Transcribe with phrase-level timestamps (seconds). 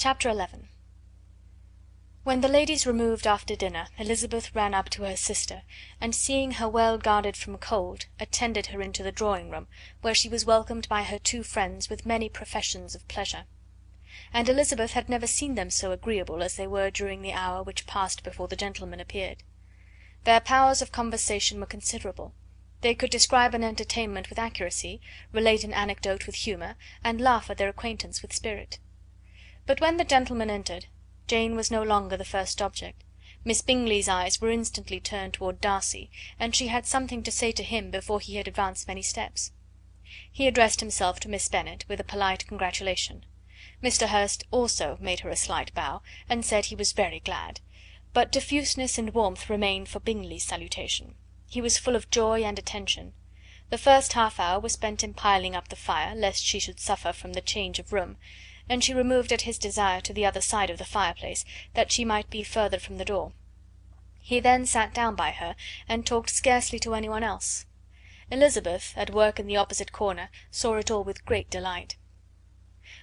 [0.00, 0.68] Chapter XI.
[2.22, 5.62] When the ladies removed after dinner, Elizabeth ran up to her sister,
[6.00, 9.66] and seeing her well guarded from cold, attended her into the drawing room,
[10.00, 13.46] where she was welcomed by her two friends with many professions of pleasure.
[14.32, 17.84] And Elizabeth had never seen them so agreeable as they were during the hour which
[17.88, 19.42] passed before the gentlemen appeared.
[20.22, 22.34] Their powers of conversation were considerable;
[22.82, 25.00] they could describe an entertainment with accuracy,
[25.32, 28.78] relate an anecdote with humour, and laugh at their acquaintance with spirit.
[29.68, 30.86] But when the gentlemen entered,
[31.26, 33.04] Jane was no longer the first object.
[33.44, 36.10] Miss Bingley's eyes were instantly turned toward Darcy,
[36.40, 39.52] and she had something to say to him before he had advanced many steps.
[40.32, 43.26] He addressed himself to Miss Bennet with a polite congratulation.
[43.82, 44.08] Mr.
[44.08, 47.60] Hurst also made her a slight bow, and said he was very glad;
[48.14, 51.14] but diffuseness and warmth remained for Bingley's salutation.
[51.46, 53.12] He was full of joy and attention.
[53.68, 57.12] The first half hour was spent in piling up the fire, lest she should suffer
[57.12, 58.16] from the change of room
[58.68, 62.04] and she removed at his desire to the other side of the fireplace, that she
[62.04, 63.32] might be further from the door.
[64.20, 65.56] He then sat down by her,
[65.88, 67.64] and talked scarcely to any one else.
[68.30, 71.96] Elizabeth, at work in the opposite corner, saw it all with great delight.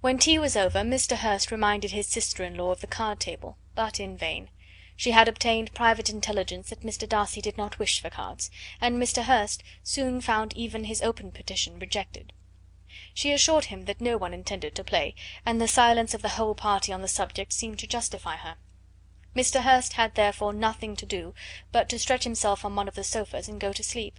[0.00, 1.16] When tea was over, Mr.
[1.16, 4.50] Hurst reminded his sister in law of the card table, but in vain.
[4.94, 7.08] She had obtained private intelligence that Mr.
[7.08, 8.50] Darcy did not wish for cards,
[8.80, 9.24] and Mr.
[9.24, 12.32] Hurst soon found even his open petition rejected.
[13.12, 16.54] She assured him that no one intended to play, and the silence of the whole
[16.54, 18.56] party on the subject seemed to justify her.
[19.36, 19.60] Mr.
[19.60, 21.34] Hurst had therefore nothing to do
[21.70, 24.18] but to stretch himself on one of the sofas and go to sleep.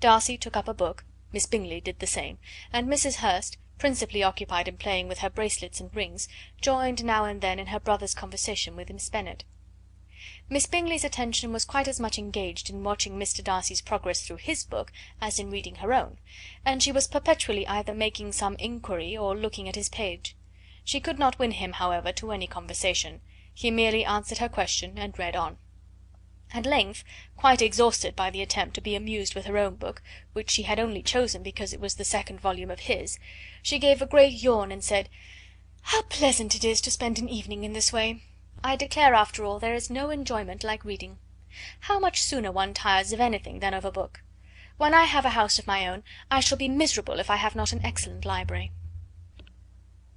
[0.00, 2.38] Darcy took up a book, Miss Bingley did the same,
[2.72, 3.18] and Mrs.
[3.18, 6.26] Hurst, principally occupied in playing with her bracelets and rings,
[6.60, 9.44] joined now and then in her brother's conversation with Miss Bennet.
[10.52, 13.42] Miss Bingley's attention was quite as much engaged in watching Mr.
[13.42, 16.18] Darcy's progress through his book as in reading her own,
[16.64, 20.34] and she was perpetually either making some inquiry or looking at his page.
[20.82, 23.20] She could not win him, however, to any conversation;
[23.54, 25.56] he merely answered her question and read on.
[26.52, 27.04] At length,
[27.36, 30.02] quite exhausted by the attempt to be amused with her own book,
[30.32, 33.20] which she had only chosen because it was the second volume of his,
[33.62, 35.08] she gave a great yawn and said:
[35.82, 38.24] "How pleasant it is to spend an evening in this way!
[38.62, 41.18] I declare, after all, there is no enjoyment like reading.
[41.80, 44.22] How much sooner one tires of anything than of a book!
[44.76, 47.56] When I have a house of my own, I shall be miserable if I have
[47.56, 48.70] not an excellent library."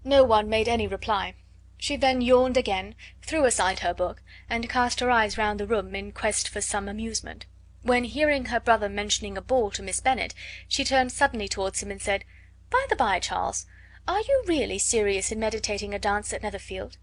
[0.03, 1.35] No one made any reply.
[1.77, 5.95] She then yawned again, threw aside her book, and cast her eyes round the room
[5.95, 7.45] in quest for some amusement,
[7.81, 10.33] when hearing her brother mentioning a ball to Miss Bennet,
[10.67, 12.25] she turned suddenly towards him and said:
[12.69, 13.67] "By the by, Charles,
[14.05, 16.97] are you really serious in meditating a dance at Netherfield?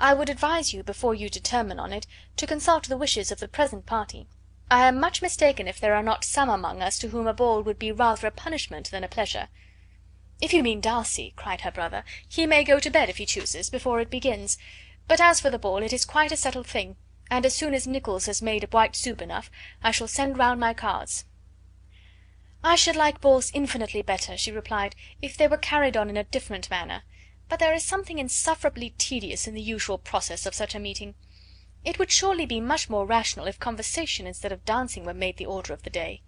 [0.00, 2.04] I would advise you, before you determine on it,
[2.36, 4.26] to consult the wishes of the present party.
[4.68, 7.62] I am much mistaken if there are not some among us to whom a ball
[7.62, 9.50] would be rather a punishment than a pleasure."
[10.40, 13.70] "If you mean Darcy," cried her brother, "he may go to bed, if he chooses,
[13.70, 14.58] before it begins;
[15.06, 16.96] but as for the ball, it is quite a settled thing,
[17.30, 19.48] and as soon as Nicholls has made a white soup enough,
[19.80, 21.24] I shall send round my cards."
[22.64, 26.24] "I should like balls infinitely better," she replied, "if they were carried on in a
[26.24, 27.04] different manner
[27.48, 31.14] but there is something insufferably tedious in the usual process of such a meeting.
[31.84, 35.44] It would surely be much more rational if conversation instead of dancing were made the
[35.44, 36.22] order of the day."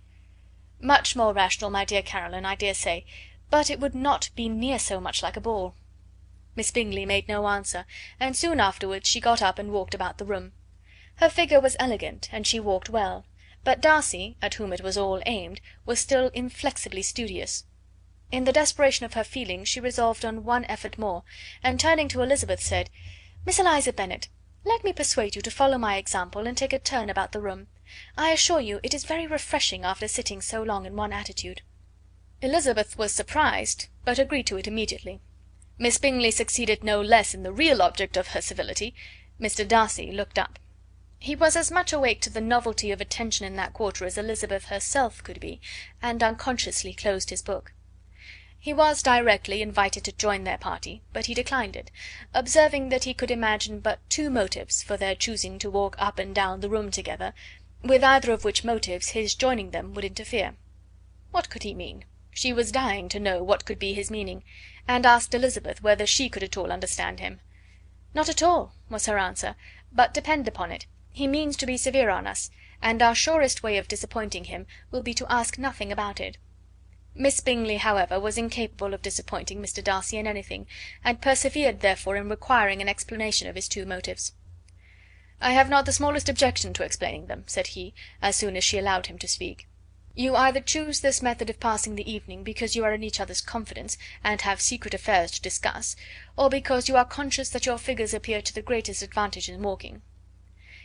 [0.78, 3.06] "Much more rational, my dear Caroline, I dare say,
[3.48, 5.74] but it would not be near so much like a ball."
[6.54, 7.86] Miss Bingley made no answer,
[8.20, 10.52] and soon afterwards she got up and walked about the room.
[11.16, 13.24] Her figure was elegant, and she walked well;
[13.64, 17.64] but Darcy, at whom it was all aimed, was still inflexibly studious.
[18.32, 21.22] In the desperation of her feelings she resolved on one effort more,
[21.62, 22.90] and turning to Elizabeth, said:
[23.44, 24.28] "Miss Eliza Bennet,
[24.64, 27.68] let me persuade you to follow my example and take a turn about the room.
[28.18, 31.62] I assure you it is very refreshing after sitting so long in one attitude."
[32.42, 35.20] Elizabeth was surprised, but agreed to it immediately.
[35.78, 38.92] Miss Bingley succeeded no less in the real object of her civility.
[39.40, 39.66] Mr.
[39.66, 40.58] Darcy looked up.
[41.20, 44.64] He was as much awake to the novelty of attention in that quarter as Elizabeth
[44.64, 45.60] herself could be,
[46.02, 47.72] and unconsciously closed his book.
[48.66, 51.92] He was directly invited to join their party, but he declined it,
[52.34, 56.34] observing that he could imagine but two motives for their choosing to walk up and
[56.34, 57.32] down the room together,
[57.84, 60.56] with either of which motives his joining them would interfere.
[61.30, 62.06] What could he mean?
[62.32, 64.42] She was dying to know what could be his meaning,
[64.88, 67.38] and asked Elizabeth whether she could at all understand him.
[68.14, 69.54] "Not at all," was her answer;
[69.92, 72.50] "but depend upon it, he means to be severe on us,
[72.82, 76.36] and our surest way of disappointing him will be to ask nothing about it.
[77.18, 79.82] Miss Bingley, however, was incapable of disappointing Mr.
[79.82, 80.66] Darcy in anything,
[81.02, 84.34] and persevered therefore in requiring an explanation of his two motives.
[85.40, 88.76] "I have not the smallest objection to explaining them," said he, as soon as she
[88.76, 89.66] allowed him to speak.
[90.14, 93.40] You either choose this method of passing the evening because you are in each other's
[93.40, 95.96] confidence, and have secret affairs to discuss,
[96.36, 100.02] or because you are conscious that your figures appear to the greatest advantage in walking.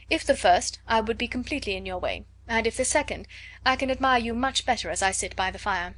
[0.09, 3.27] If the first, I would be completely in your way, and if the second,
[3.65, 5.95] I can admire you much better as I sit by the fire."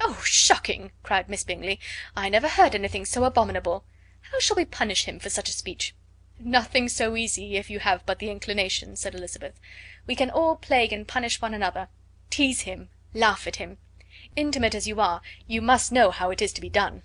[0.00, 1.80] "Oh, shocking!" cried Miss Bingley.
[2.14, 3.84] "I never heard anything so abominable.
[4.30, 5.92] How shall we punish him for such a speech?"
[6.38, 9.58] "Nothing so easy, if you have but the inclination," said Elizabeth.
[10.06, 11.88] "We can all plague and punish one another.
[12.30, 13.78] Tease him, laugh at him.
[14.36, 17.02] Intimate as you are, you must know how it is to be done."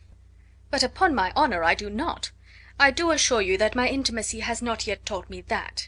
[0.70, 2.30] "But upon my honour I do not.
[2.80, 5.88] I do assure you that my intimacy has not yet taught me that.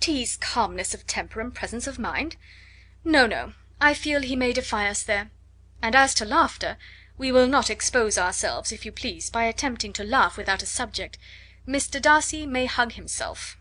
[0.00, 2.36] Tease calmness of temper and presence of mind?
[3.04, 3.52] No, no,
[3.82, 5.30] I feel he may defy us there.
[5.80, 6.76] And as to laughter,
[7.16, 11.18] we will not expose ourselves, if you please, by attempting to laugh without a subject.
[11.66, 12.00] Mr.
[12.00, 13.56] Darcy may hug himself."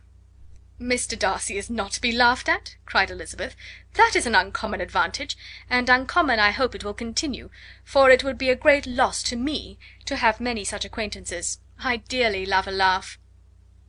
[0.80, 1.18] "Mr.
[1.18, 3.56] Darcy is not to be laughed at?" cried Elizabeth.
[3.94, 5.38] "That is an uncommon advantage,
[5.70, 7.50] and uncommon I hope it will continue,
[7.84, 11.60] for it would be a great loss to me to have many such acquaintances.
[11.80, 13.20] I dearly love a laugh."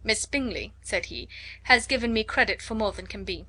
[0.03, 1.29] "Miss Bingley," said he,
[1.65, 3.47] "has given me credit for more than can be.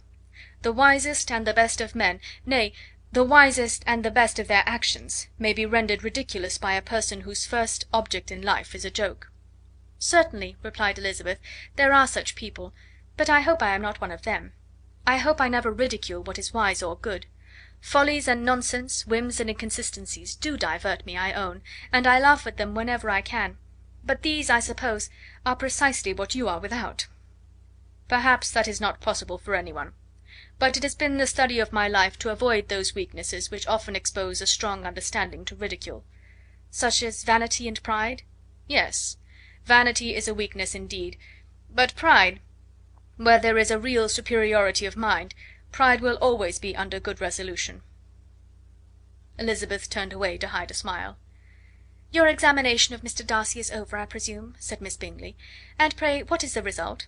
[0.61, 2.73] The wisest and the best of men, nay,
[3.11, 7.21] the wisest and the best of their actions, may be rendered ridiculous by a person
[7.21, 9.31] whose first object in life is a joke."
[9.97, 11.39] "Certainly," replied Elizabeth,
[11.75, 12.73] "there are such people
[13.17, 14.53] but I hope I am not one of them.
[15.05, 17.25] I hope I never ridicule what is wise or good.
[17.81, 22.57] Follies and nonsense, whims and inconsistencies, do divert me, I own, and I laugh at
[22.57, 23.57] them whenever I can;
[24.05, 25.09] but these, I suppose,
[25.45, 27.07] are precisely what you are without."
[28.07, 29.93] "Perhaps that is not possible for any one.
[30.59, 33.95] But it has been the study of my life to avoid those weaknesses which often
[33.95, 36.03] expose a strong understanding to ridicule."
[36.69, 38.23] "Such as vanity and pride?"
[38.67, 39.15] "Yes.
[39.63, 41.17] Vanity is a weakness indeed,
[41.69, 42.41] but pride
[43.15, 45.33] where there is a real superiority of mind,
[45.71, 47.81] pride will always be under good resolution."
[49.37, 51.17] Elizabeth turned away to hide a smile.
[52.11, 53.25] "Your examination of Mr.
[53.25, 55.37] Darcy is over, I presume," said Miss Bingley;
[55.79, 57.07] "and pray what is the result?"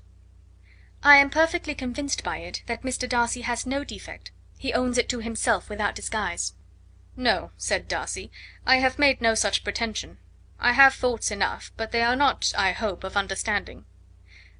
[1.03, 3.09] "I am perfectly convinced by it that Mr.
[3.09, 4.29] Darcy has no defect.
[4.59, 6.53] He owns it to himself without disguise."
[7.15, 8.31] "No," said Darcy,
[8.67, 10.19] "I have made no such pretension.
[10.59, 13.85] I have faults enough, but they are not, I hope, of understanding.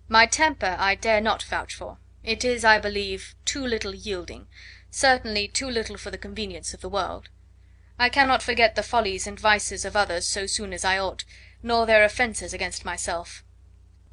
[0.09, 4.47] My temper I dare not vouch for; it is, I believe, too little yielding,
[4.89, 7.29] certainly too little for the convenience of the world.
[7.99, 11.23] I cannot forget the follies and vices of others so soon as I ought,
[11.61, 13.43] nor their offences against myself.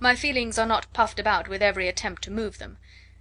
[0.00, 2.78] My feelings are not puffed about with every attempt to move them.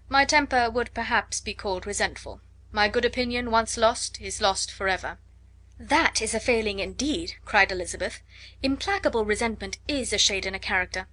[0.10, 2.40] My temper would perhaps be called resentful.
[2.72, 5.18] My good opinion, once lost, is lost for ever."
[5.80, 8.22] "That is a failing indeed," cried Elizabeth.
[8.62, 11.08] "Implacable resentment is a shade in a character.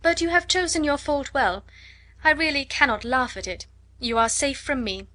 [0.00, 1.64] But you have chosen your fault well.
[2.22, 3.66] I really cannot laugh at it.
[3.98, 5.08] You are safe from me."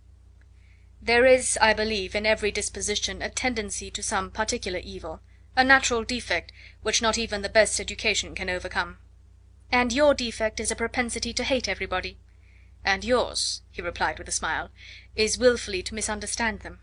[1.01, 5.21] "There is, I believe, in every disposition a tendency to some particular evil,
[5.55, 6.51] a natural defect
[6.81, 8.97] which not even the best education can overcome."
[9.71, 12.19] "And your defect is a propensity to hate everybody."
[12.83, 14.69] "And yours," he replied with a smile,
[15.15, 16.81] "is wilfully to misunderstand them."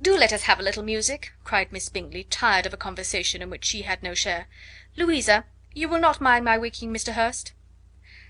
[0.00, 3.50] "Do let us have a little music," cried Miss Bingley, tired of a conversation in
[3.50, 4.46] which she had no share.
[4.94, 7.14] "Louisa, you will not mind my waking Mr.
[7.14, 7.50] Hurst?"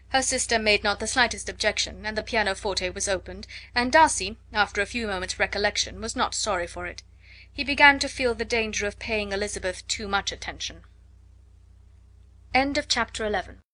[0.08, 4.80] Her sister made not the slightest objection, and the pianoforte was opened, and Darcy, after
[4.80, 7.02] a few moments' recollection, was not sorry for it.
[7.52, 10.84] He began to feel the danger of paying Elizabeth too much attention.
[12.56, 13.65] End of chapter XII.